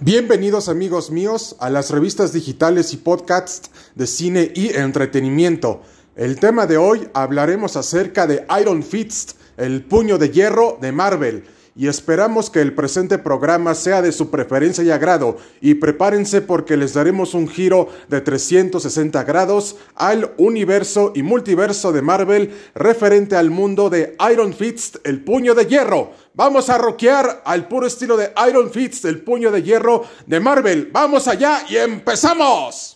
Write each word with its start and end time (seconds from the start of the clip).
Bienvenidos 0.00 0.68
amigos 0.68 1.10
míos 1.10 1.56
a 1.58 1.70
las 1.70 1.90
revistas 1.90 2.34
digitales 2.34 2.92
y 2.92 2.98
podcasts 2.98 3.70
de 3.94 4.06
cine 4.06 4.52
y 4.54 4.76
entretenimiento. 4.76 5.80
El 6.16 6.38
tema 6.38 6.66
de 6.66 6.76
hoy 6.76 7.08
hablaremos 7.14 7.76
acerca 7.76 8.26
de 8.26 8.44
Iron 8.60 8.82
Fist, 8.82 9.38
el 9.56 9.82
puño 9.82 10.18
de 10.18 10.28
hierro 10.28 10.76
de 10.82 10.92
Marvel 10.92 11.44
y 11.76 11.88
esperamos 11.88 12.48
que 12.48 12.62
el 12.62 12.74
presente 12.74 13.18
programa 13.18 13.74
sea 13.74 14.00
de 14.00 14.12
su 14.12 14.30
preferencia 14.30 14.82
y 14.82 14.90
agrado 14.90 15.36
y 15.60 15.74
prepárense 15.74 16.40
porque 16.40 16.76
les 16.76 16.94
daremos 16.94 17.34
un 17.34 17.48
giro 17.48 17.88
de 18.08 18.20
360 18.20 19.22
grados 19.24 19.76
al 19.94 20.32
universo 20.38 21.12
y 21.14 21.22
multiverso 21.22 21.92
de 21.92 22.02
Marvel 22.02 22.54
referente 22.74 23.36
al 23.36 23.50
mundo 23.50 23.90
de 23.90 24.16
Iron 24.32 24.54
Fist, 24.54 24.96
el 25.04 25.22
puño 25.22 25.54
de 25.54 25.66
hierro. 25.66 26.12
Vamos 26.34 26.70
a 26.70 26.78
rockear 26.78 27.42
al 27.44 27.68
puro 27.68 27.86
estilo 27.86 28.16
de 28.16 28.32
Iron 28.48 28.70
Fist, 28.70 29.04
el 29.04 29.20
puño 29.22 29.50
de 29.50 29.62
hierro 29.62 30.04
de 30.26 30.40
Marvel. 30.40 30.90
Vamos 30.92 31.28
allá 31.28 31.64
y 31.68 31.76
empezamos. 31.76 32.95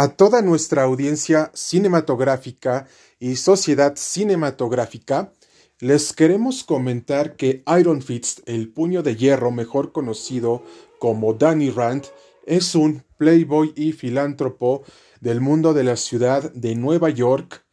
A 0.00 0.06
toda 0.06 0.42
nuestra 0.42 0.84
audiencia 0.84 1.50
cinematográfica 1.54 2.86
y 3.18 3.34
sociedad 3.34 3.94
cinematográfica, 3.96 5.32
les 5.80 6.12
queremos 6.12 6.62
comentar 6.62 7.34
que 7.34 7.64
Iron 7.80 8.00
Fist, 8.00 8.48
el 8.48 8.72
puño 8.72 9.02
de 9.02 9.16
hierro 9.16 9.50
mejor 9.50 9.90
conocido 9.90 10.62
como 11.00 11.34
Danny 11.34 11.70
Rand, 11.70 12.04
es 12.46 12.76
un 12.76 13.02
playboy 13.16 13.72
y 13.74 13.90
filántropo 13.90 14.84
del 15.20 15.40
mundo 15.40 15.74
de 15.74 15.82
la 15.82 15.96
ciudad 15.96 16.52
de 16.52 16.76
Nueva 16.76 17.10
York 17.10 17.66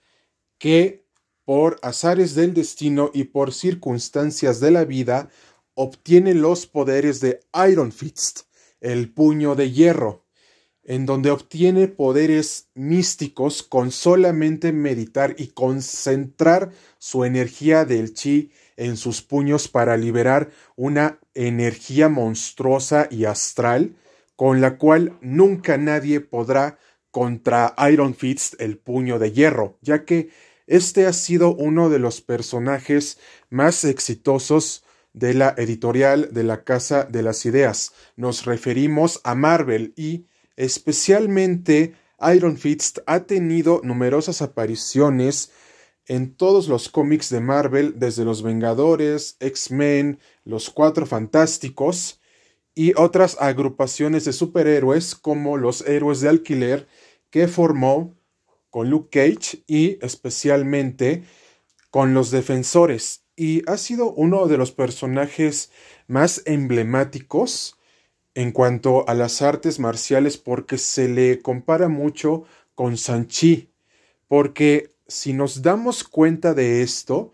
que, 0.58 1.06
por 1.44 1.78
azares 1.84 2.34
del 2.34 2.56
destino 2.56 3.12
y 3.14 3.26
por 3.26 3.54
circunstancias 3.54 4.60
de 4.60 4.72
la 4.72 4.84
vida, 4.84 5.30
obtiene 5.76 6.34
los 6.34 6.66
poderes 6.66 7.20
de 7.20 7.42
Iron 7.70 7.92
Fist, 7.92 8.48
el 8.82 9.14
puño 9.14 9.54
de 9.54 9.72
hierro 9.72 10.25
en 10.86 11.06
donde 11.06 11.32
obtiene 11.32 11.88
poderes 11.88 12.70
místicos 12.76 13.64
con 13.64 13.92
solamente 13.92 14.72
meditar 14.72 15.36
y 15.38 15.48
concentrar 15.48 16.72
su 17.00 17.26
energía 17.26 17.86
del 17.86 18.14
chi 18.14 18.52
en 18.78 18.96
sus 18.96 19.22
puños 19.22 19.68
para 19.68 19.98
liberar 19.98 20.52
una 20.76 21.20
energía 21.34 22.08
monstruosa 22.08 23.08
y 23.10 23.26
astral 23.26 23.96
con 24.36 24.62
la 24.62 24.78
cual 24.78 25.18
nunca 25.22 25.78
nadie 25.78 26.20
podrá 26.20 26.78
contra 27.10 27.74
Iron 27.90 28.14
Fist 28.14 28.56
el 28.60 28.78
puño 28.78 29.18
de 29.20 29.32
hierro, 29.32 29.78
ya 29.82 30.04
que 30.04 30.30
este 30.68 31.06
ha 31.06 31.14
sido 31.14 31.56
uno 31.56 31.90
de 31.90 32.00
los 32.00 32.22
personajes 32.22 33.18
más 33.50 33.86
exitosos 33.86 34.84
de 35.14 35.34
la 35.34 35.56
editorial 35.58 36.34
de 36.34 36.44
la 36.44 36.64
Casa 36.64 37.06
de 37.06 37.24
las 37.24 37.46
Ideas. 37.46 37.94
Nos 38.18 38.46
referimos 38.46 39.22
a 39.24 39.34
Marvel 39.34 39.94
y 39.96 40.26
Especialmente 40.56 41.96
Iron 42.34 42.58
Fist 42.58 43.00
ha 43.06 43.22
tenido 43.22 43.82
numerosas 43.84 44.42
apariciones 44.42 45.52
en 46.08 46.36
todos 46.36 46.68
los 46.68 46.90
cómics 46.90 47.30
de 47.30 47.40
Marvel, 47.40 47.96
desde 47.98 48.26
los 48.26 48.44
Vengadores, 48.44 49.38
X-Men, 49.40 50.20
los 50.44 50.70
Cuatro 50.70 51.06
Fantásticos 51.06 52.22
y 52.76 52.94
otras 52.96 53.38
agrupaciones 53.40 54.26
de 54.26 54.34
superhéroes 54.34 55.16
como 55.16 55.58
los 55.58 55.82
Héroes 55.88 56.22
de 56.22 56.30
Alquiler 56.30 56.88
que 57.30 57.48
formó 57.48 58.16
con 58.70 58.90
Luke 58.90 59.10
Cage 59.10 59.64
y 59.68 59.98
especialmente 60.06 61.24
con 61.90 62.14
los 62.14 62.30
Defensores. 62.32 63.24
Y 63.36 63.70
ha 63.70 63.78
sido 63.78 64.12
uno 64.14 64.48
de 64.48 64.58
los 64.58 64.72
personajes 64.72 65.72
más 66.08 66.42
emblemáticos 66.46 67.78
en 68.36 68.52
cuanto 68.52 69.08
a 69.10 69.14
las 69.14 69.42
artes 69.42 69.80
marciales 69.80 70.38
porque 70.38 70.78
se 70.78 71.08
le 71.08 71.42
compara 71.42 71.88
mucho 71.88 72.44
con 72.76 72.98
Sanchi, 72.98 73.72
porque 74.28 74.94
si 75.08 75.34
nos 75.34 75.62
damos 75.62 76.04
cuenta 76.04 76.54
de 76.54 76.82
esto, 76.82 77.34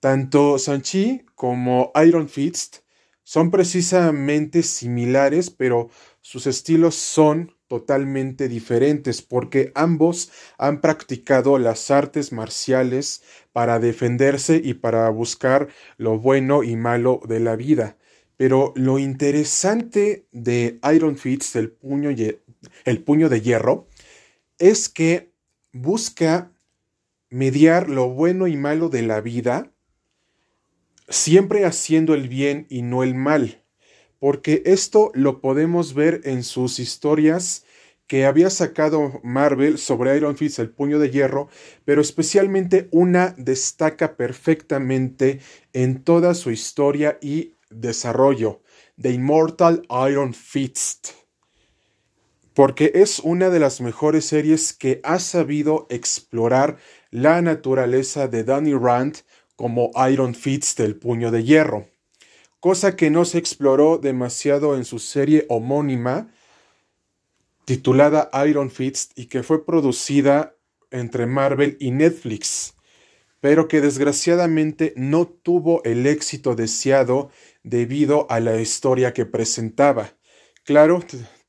tanto 0.00 0.58
Sanchi 0.58 1.24
como 1.34 1.92
Iron 2.04 2.28
Fist 2.28 2.78
son 3.22 3.50
precisamente 3.50 4.62
similares, 4.62 5.50
pero 5.50 5.88
sus 6.20 6.46
estilos 6.46 6.94
son 6.96 7.54
totalmente 7.68 8.48
diferentes 8.48 9.22
porque 9.22 9.72
ambos 9.74 10.30
han 10.58 10.80
practicado 10.80 11.58
las 11.58 11.90
artes 11.90 12.32
marciales 12.32 13.22
para 13.52 13.78
defenderse 13.78 14.60
y 14.62 14.74
para 14.74 15.08
buscar 15.08 15.68
lo 15.96 16.18
bueno 16.18 16.62
y 16.62 16.76
malo 16.76 17.20
de 17.26 17.40
la 17.40 17.56
vida. 17.56 17.96
Pero 18.36 18.72
lo 18.76 18.98
interesante 18.98 20.26
de 20.32 20.78
Iron 20.94 21.16
Fist, 21.16 21.54
el 21.56 21.70
puño, 21.70 22.10
el 22.84 23.02
puño 23.02 23.28
de 23.28 23.40
hierro, 23.40 23.86
es 24.58 24.88
que 24.88 25.32
busca 25.72 26.50
mediar 27.30 27.90
lo 27.90 28.08
bueno 28.08 28.46
y 28.46 28.56
malo 28.56 28.88
de 28.88 29.02
la 29.02 29.20
vida, 29.20 29.70
siempre 31.08 31.64
haciendo 31.64 32.14
el 32.14 32.28
bien 32.28 32.66
y 32.68 32.82
no 32.82 33.02
el 33.02 33.14
mal, 33.14 33.62
porque 34.18 34.62
esto 34.66 35.10
lo 35.14 35.40
podemos 35.40 35.94
ver 35.94 36.20
en 36.24 36.44
sus 36.44 36.78
historias 36.78 37.64
que 38.06 38.26
había 38.26 38.50
sacado 38.50 39.20
Marvel 39.22 39.78
sobre 39.78 40.16
Iron 40.16 40.36
Fist, 40.36 40.58
el 40.58 40.70
puño 40.70 40.98
de 40.98 41.10
hierro, 41.10 41.48
pero 41.84 42.00
especialmente 42.00 42.88
una 42.90 43.34
destaca 43.38 44.16
perfectamente 44.16 45.40
en 45.72 46.02
toda 46.02 46.34
su 46.34 46.50
historia 46.50 47.18
y 47.20 47.54
desarrollo 47.74 48.62
de 48.96 49.12
Immortal 49.12 49.86
Iron 50.10 50.34
Fist, 50.34 51.10
porque 52.54 52.92
es 52.94 53.18
una 53.18 53.50
de 53.50 53.58
las 53.58 53.80
mejores 53.80 54.24
series 54.26 54.72
que 54.72 55.00
ha 55.02 55.18
sabido 55.18 55.86
explorar 55.90 56.78
la 57.10 57.42
naturaleza 57.42 58.28
de 58.28 58.44
Danny 58.44 58.74
Rand 58.74 59.18
como 59.56 59.90
Iron 60.10 60.34
Fist 60.34 60.78
del 60.78 60.96
puño 60.96 61.30
de 61.30 61.44
hierro, 61.44 61.88
cosa 62.60 62.96
que 62.96 63.10
no 63.10 63.24
se 63.24 63.38
exploró 63.38 63.98
demasiado 63.98 64.76
en 64.76 64.84
su 64.84 64.98
serie 64.98 65.46
homónima 65.48 66.32
titulada 67.64 68.30
Iron 68.46 68.70
Fist 68.70 69.12
y 69.16 69.26
que 69.26 69.42
fue 69.42 69.64
producida 69.64 70.54
entre 70.90 71.26
Marvel 71.26 71.76
y 71.80 71.90
Netflix, 71.90 72.73
pero 73.44 73.68
que 73.68 73.82
desgraciadamente 73.82 74.94
no 74.96 75.26
tuvo 75.26 75.84
el 75.84 76.06
éxito 76.06 76.54
deseado 76.54 77.28
debido 77.62 78.26
a 78.30 78.40
la 78.40 78.58
historia 78.58 79.12
que 79.12 79.26
presentaba. 79.26 80.14
Claro, 80.62 81.02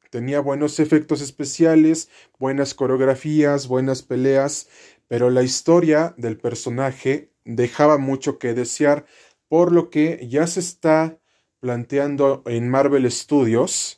tenía 0.10 0.42
buenos 0.42 0.82
efectos 0.82 1.22
especiales, 1.22 2.10
buenas 2.38 2.74
coreografías, 2.74 3.70
buenas 3.70 4.04
peleas, 4.04 4.68
pero 5.08 5.30
la 5.30 5.42
historia 5.42 6.14
del 6.18 6.38
personaje 6.38 7.32
dejaba 7.46 7.98
mucho 7.98 8.40
que 8.40 8.54
desear, 8.54 9.06
por 9.48 9.72
lo 9.72 9.90
que 9.90 10.28
ya 10.30 10.48
se 10.48 10.60
está 10.60 11.18
planteando 11.62 12.44
en 12.46 12.68
Marvel 12.68 13.10
Studios 13.10 13.96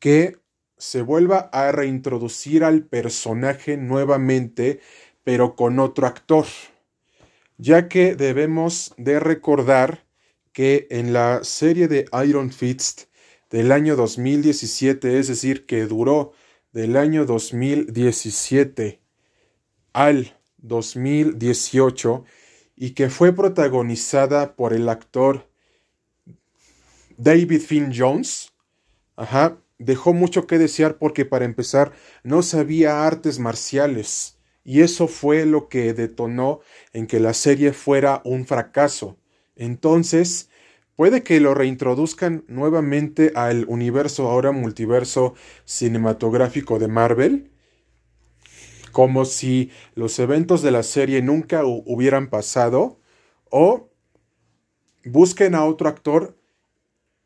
que 0.00 0.38
se 0.76 1.02
vuelva 1.02 1.50
a 1.52 1.70
reintroducir 1.70 2.64
al 2.64 2.82
personaje 2.82 3.76
nuevamente, 3.76 4.80
pero 5.22 5.54
con 5.54 5.78
otro 5.78 6.08
actor, 6.08 6.44
ya 7.58 7.88
que 7.88 8.14
debemos 8.14 8.94
de 8.96 9.20
recordar 9.20 10.06
que 10.52 10.86
en 10.90 11.12
la 11.12 11.44
serie 11.44 11.88
de 11.88 12.06
Iron 12.26 12.50
Fist 12.50 13.02
del 13.50 13.72
año 13.72 13.96
2017, 13.96 15.18
es 15.18 15.28
decir, 15.28 15.66
que 15.66 15.86
duró 15.86 16.32
del 16.72 16.96
año 16.96 17.26
2017 17.26 19.00
al 19.92 20.36
2018 20.58 22.24
y 22.76 22.90
que 22.90 23.10
fue 23.10 23.32
protagonizada 23.32 24.54
por 24.54 24.72
el 24.72 24.88
actor 24.88 25.48
David 27.16 27.60
Finn 27.60 27.92
Jones, 27.94 28.52
ajá, 29.16 29.58
dejó 29.78 30.12
mucho 30.12 30.46
que 30.46 30.58
desear 30.58 30.98
porque 30.98 31.24
para 31.24 31.44
empezar 31.44 31.92
no 32.22 32.42
sabía 32.42 33.04
artes 33.06 33.40
marciales 33.40 34.37
y 34.68 34.82
eso 34.82 35.08
fue 35.08 35.46
lo 35.46 35.70
que 35.70 35.94
detonó 35.94 36.60
en 36.92 37.06
que 37.06 37.20
la 37.20 37.32
serie 37.32 37.72
fuera 37.72 38.20
un 38.26 38.44
fracaso. 38.44 39.16
Entonces, 39.56 40.50
puede 40.94 41.22
que 41.22 41.40
lo 41.40 41.54
reintroduzcan 41.54 42.44
nuevamente 42.48 43.32
al 43.34 43.64
universo, 43.64 44.28
ahora 44.28 44.52
multiverso 44.52 45.34
cinematográfico 45.64 46.78
de 46.78 46.86
Marvel, 46.86 47.50
como 48.92 49.24
si 49.24 49.70
los 49.94 50.18
eventos 50.18 50.60
de 50.60 50.70
la 50.70 50.82
serie 50.82 51.22
nunca 51.22 51.62
hubieran 51.64 52.28
pasado, 52.28 53.00
o 53.48 53.88
busquen 55.02 55.54
a 55.54 55.64
otro 55.64 55.88
actor 55.88 56.36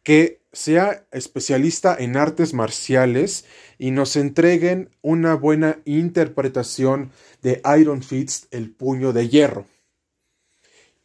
que 0.04 0.41
sea 0.52 1.06
especialista 1.12 1.96
en 1.98 2.16
artes 2.16 2.52
marciales 2.52 3.46
y 3.78 3.90
nos 3.90 4.16
entreguen 4.16 4.90
una 5.00 5.34
buena 5.34 5.78
interpretación 5.84 7.10
de 7.40 7.62
Iron 7.78 8.02
Fist, 8.02 8.52
el 8.52 8.70
puño 8.70 9.12
de 9.12 9.28
hierro. 9.28 9.66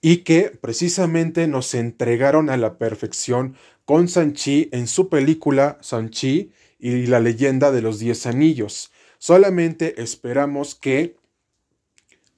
Y 0.02 0.18
que 0.18 0.52
precisamente 0.62 1.48
nos 1.48 1.74
entregaron 1.74 2.50
a 2.50 2.58
la 2.58 2.78
perfección 2.78 3.56
con 3.86 4.08
Sanchi 4.10 4.70
en 4.72 4.88
su 4.88 5.10
película 5.10 5.78
Sanchi 5.82 6.52
y 6.78 7.08
la 7.08 7.20
leyenda 7.20 7.72
de 7.72 7.82
los 7.82 8.00
diez 8.00 8.26
anillos. 8.26 8.92
Solamente 9.18 10.02
esperamos 10.02 10.76
que 10.76 11.16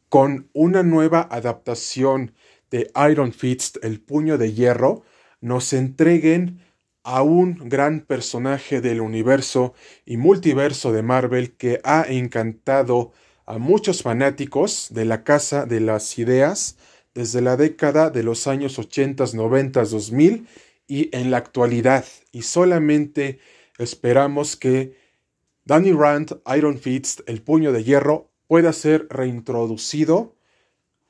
con 0.08 0.50
una 0.54 0.84
nueva 0.84 1.28
adaptación 1.30 2.34
de 2.72 2.92
Iron 3.10 3.34
Fist, 3.34 3.78
el 3.84 4.00
puño 4.00 4.38
de 4.38 4.54
hierro, 4.54 5.04
nos 5.42 5.74
entreguen 5.74 6.62
a 7.04 7.22
un 7.22 7.69
gran 7.69 8.01
personaje 8.01 8.81
del 8.81 9.01
universo 9.01 9.74
y 10.06 10.18
multiverso 10.18 10.92
de 10.92 11.01
Marvel 11.01 11.56
que 11.56 11.80
ha 11.84 12.06
encantado 12.07 13.12
a 13.46 13.57
muchos 13.57 14.04
fanáticos 14.04 14.88
de 14.92 15.06
la 15.06 15.24
Casa 15.24 15.66
de 15.66 15.80
las 15.80 16.19
Ideas 16.19 16.78
desde 17.13 17.42
la 17.42 17.57
década 17.57 18.10
de 18.10 18.24
los 18.24 18.48
años 18.48 18.78
80, 18.78 19.25
90, 19.34 19.84
2000 19.84 20.48
y 20.88 21.16
en 21.16 21.31
la 21.31 21.38
actualidad. 21.38 22.06
Y 22.31 22.44
solamente 22.44 23.40
esperamos 23.78 24.56
que 24.56 24.95
Danny 25.66 25.92
Rand, 25.92 26.40
Iron 26.56 26.78
Fist, 26.78 27.22
el 27.28 27.42
puño 27.42 27.72
de 27.72 27.84
hierro, 27.84 28.30
pueda 28.48 28.74
ser 28.74 29.07
reintroducido 29.10 30.36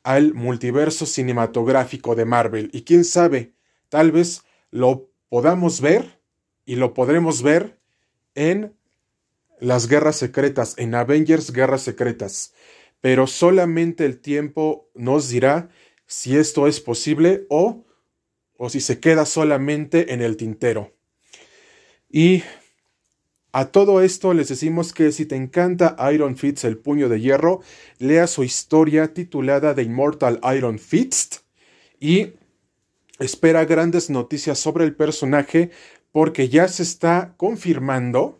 al 0.03 0.33
multiverso 0.33 1.05
cinematográfico 1.05 2.15
de 2.15 2.25
Marvel. 2.25 2.69
Y 2.73 2.83
quién 2.83 3.05
sabe, 3.05 3.53
tal 3.89 4.11
vez 4.11 4.43
lo 4.71 5.08
podamos 5.29 5.81
ver 5.81 6.19
y 6.65 6.75
lo 6.75 6.93
podremos 6.93 7.41
ver 7.41 7.79
en 8.35 8.75
las 9.59 9.87
guerras 9.87 10.15
secretas, 10.15 10.75
en 10.77 10.95
Avengers 10.95 11.51
Guerras 11.51 11.81
Secretas. 11.81 12.53
Pero 13.01 13.27
solamente 13.27 14.05
el 14.05 14.19
tiempo 14.19 14.89
nos 14.93 15.29
dirá 15.29 15.69
si 16.05 16.37
esto 16.37 16.67
es 16.67 16.79
posible 16.79 17.45
o, 17.49 17.85
o 18.57 18.69
si 18.69 18.81
se 18.81 18.99
queda 18.99 19.25
solamente 19.25 20.13
en 20.13 20.21
el 20.21 20.37
tintero. 20.37 20.93
Y 22.09 22.43
a 23.51 23.65
todo 23.65 24.01
esto 24.01 24.33
les 24.33 24.49
decimos 24.49 24.93
que 24.93 25.11
si 25.11 25.25
te 25.25 25.35
encanta 25.35 25.95
Iron 26.13 26.37
Fist 26.37 26.63
el 26.65 26.77
puño 26.77 27.09
de 27.09 27.21
hierro, 27.21 27.61
lea 27.97 28.27
su 28.27 28.43
historia 28.43 29.13
titulada 29.13 29.73
The 29.75 29.83
Immortal 29.83 30.39
Iron 30.55 30.77
Fist 30.77 31.37
y 31.99 32.33
espera 33.19 33.65
grandes 33.65 34.09
noticias 34.09 34.59
sobre 34.59 34.85
el 34.85 34.95
personaje 34.95 35.71
porque 36.11 36.49
ya 36.49 36.67
se 36.67 36.83
está 36.83 37.33
confirmando 37.37 38.39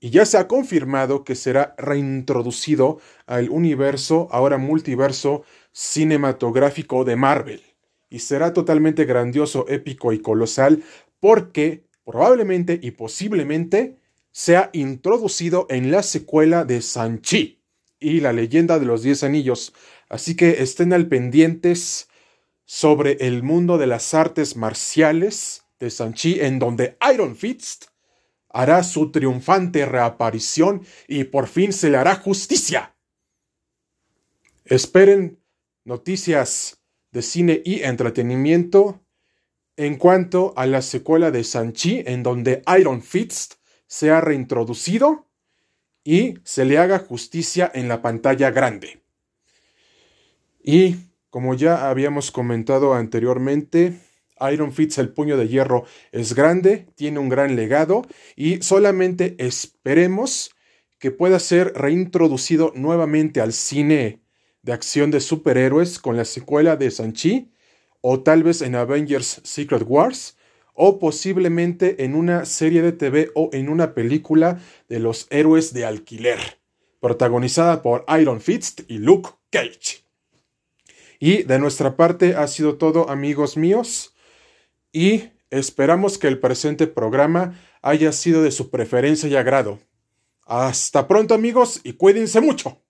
y 0.00 0.10
ya 0.10 0.24
se 0.24 0.38
ha 0.38 0.48
confirmado 0.48 1.24
que 1.24 1.34
será 1.34 1.74
reintroducido 1.76 3.00
al 3.26 3.50
universo, 3.50 4.28
ahora 4.30 4.56
multiverso 4.56 5.44
cinematográfico 5.72 7.04
de 7.04 7.16
Marvel. 7.16 7.62
Y 8.08 8.20
será 8.20 8.54
totalmente 8.54 9.04
grandioso, 9.04 9.66
épico 9.68 10.12
y 10.12 10.20
colosal 10.20 10.82
porque 11.20 11.84
probablemente 12.04 12.80
y 12.82 12.92
posiblemente 12.92 13.98
sea 14.32 14.70
introducido 14.72 15.66
en 15.68 15.90
la 15.90 16.02
secuela 16.02 16.64
de 16.64 16.80
Sanchi 16.82 17.60
y 17.98 18.20
la 18.20 18.32
leyenda 18.32 18.78
de 18.78 18.86
los 18.86 19.02
Diez 19.02 19.22
Anillos. 19.22 19.74
Así 20.08 20.34
que 20.34 20.62
estén 20.62 20.92
al 20.92 21.08
pendientes 21.08 22.08
sobre 22.72 23.16
el 23.18 23.42
mundo 23.42 23.78
de 23.78 23.88
las 23.88 24.14
artes 24.14 24.54
marciales 24.54 25.64
de 25.80 25.90
Sanchi, 25.90 26.38
en 26.38 26.60
donde 26.60 26.96
Iron 27.12 27.34
Fist 27.34 27.86
hará 28.48 28.84
su 28.84 29.10
triunfante 29.10 29.84
reaparición 29.86 30.86
y 31.08 31.24
por 31.24 31.48
fin 31.48 31.72
se 31.72 31.90
le 31.90 31.96
hará 31.96 32.14
justicia. 32.14 32.94
Esperen 34.64 35.40
noticias 35.84 36.80
de 37.10 37.22
cine 37.22 37.60
y 37.64 37.82
entretenimiento 37.82 39.00
en 39.76 39.96
cuanto 39.96 40.54
a 40.56 40.64
la 40.66 40.80
secuela 40.80 41.32
de 41.32 41.42
Sanchi, 41.42 42.04
en 42.06 42.22
donde 42.22 42.62
Iron 42.78 43.02
Fist 43.02 43.54
sea 43.88 44.20
reintroducido 44.20 45.26
y 46.04 46.34
se 46.44 46.64
le 46.64 46.78
haga 46.78 47.00
justicia 47.00 47.68
en 47.74 47.88
la 47.88 48.00
pantalla 48.00 48.52
grande. 48.52 49.02
Y 50.62 51.09
como 51.30 51.54
ya 51.54 51.88
habíamos 51.88 52.30
comentado 52.30 52.94
anteriormente, 52.94 53.94
Iron 54.52 54.72
Fist 54.72 54.98
el 54.98 55.10
puño 55.10 55.36
de 55.36 55.48
hierro 55.48 55.84
es 56.12 56.34
grande, 56.34 56.86
tiene 56.96 57.18
un 57.18 57.28
gran 57.28 57.56
legado 57.56 58.06
y 58.36 58.62
solamente 58.62 59.36
esperemos 59.38 60.50
que 60.98 61.10
pueda 61.10 61.38
ser 61.38 61.72
reintroducido 61.74 62.72
nuevamente 62.74 63.40
al 63.40 63.52
cine 63.52 64.20
de 64.62 64.72
acción 64.72 65.10
de 65.10 65.20
superhéroes 65.20 65.98
con 65.98 66.16
la 66.16 66.24
secuela 66.24 66.76
de 66.76 66.90
Sanchi 66.90 67.52
o 68.00 68.20
tal 68.20 68.42
vez 68.42 68.60
en 68.60 68.74
Avengers 68.74 69.40
Secret 69.44 69.84
Wars 69.86 70.36
o 70.74 70.98
posiblemente 70.98 72.04
en 72.04 72.14
una 72.14 72.44
serie 72.44 72.82
de 72.82 72.92
TV 72.92 73.30
o 73.34 73.50
en 73.52 73.68
una 73.68 73.94
película 73.94 74.60
de 74.88 74.98
los 74.98 75.26
héroes 75.30 75.72
de 75.74 75.84
alquiler, 75.84 76.38
protagonizada 77.00 77.82
por 77.82 78.04
Iron 78.18 78.40
Fist 78.40 78.82
y 78.88 78.98
Luke 78.98 79.30
Cage. 79.50 80.09
Y 81.20 81.42
de 81.42 81.58
nuestra 81.58 81.96
parte 81.96 82.34
ha 82.34 82.48
sido 82.48 82.78
todo, 82.78 83.10
amigos 83.10 83.58
míos, 83.58 84.14
y 84.90 85.24
esperamos 85.50 86.16
que 86.16 86.26
el 86.26 86.40
presente 86.40 86.86
programa 86.86 87.60
haya 87.82 88.10
sido 88.12 88.42
de 88.42 88.50
su 88.50 88.70
preferencia 88.70 89.28
y 89.28 89.36
agrado. 89.36 89.78
Hasta 90.46 91.06
pronto, 91.06 91.34
amigos, 91.34 91.80
y 91.84 91.92
cuídense 91.92 92.40
mucho. 92.40 92.82